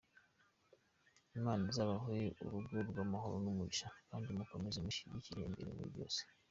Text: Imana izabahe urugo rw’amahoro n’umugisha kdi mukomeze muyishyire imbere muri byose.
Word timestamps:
Imana 1.37 1.63
izabahe 1.71 2.19
urugo 2.43 2.75
rw’amahoro 2.89 3.35
n’umugisha 3.43 3.87
kdi 4.21 4.31
mukomeze 4.37 4.77
muyishyire 4.81 5.41
imbere 5.49 5.71
muri 5.77 5.89
byose. 5.95 6.21